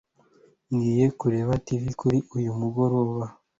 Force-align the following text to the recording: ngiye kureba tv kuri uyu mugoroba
ngiye 0.73 1.05
kureba 1.19 1.53
tv 1.65 1.83
kuri 1.99 2.17
uyu 2.37 2.51
mugoroba 2.59 3.23